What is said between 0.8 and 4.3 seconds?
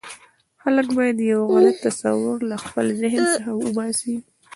باید یو غلط تصور له خپل ذهن څخه وباسي.